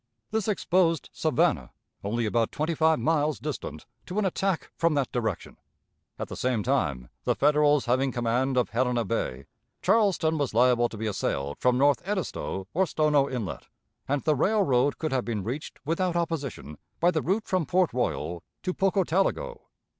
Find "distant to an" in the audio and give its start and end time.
3.37-4.25